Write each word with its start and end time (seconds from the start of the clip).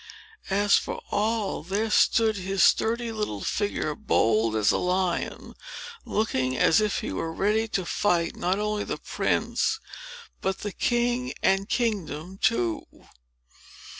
As 0.49 0.77
for 0.77 1.03
Noll, 1.11 1.61
there 1.61 1.91
stood 1.91 2.37
his 2.37 2.63
sturdy 2.63 3.11
little 3.11 3.43
figure, 3.43 3.93
bold 3.93 4.55
as 4.55 4.71
a 4.71 4.79
lion, 4.79 5.53
looking 6.05 6.57
as 6.57 6.81
if 6.81 7.01
he 7.01 7.11
were 7.13 7.31
ready 7.31 7.67
to 7.67 7.85
fight 7.85 8.35
not 8.35 8.57
only 8.57 8.83
the 8.83 8.97
prince, 8.97 9.79
but 10.41 10.57
the 10.61 10.71
king 10.71 11.35
and 11.43 11.69
kingdom 11.69 12.39
too. 12.39 12.87